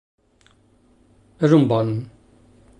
[1.49, 1.95] És un bon.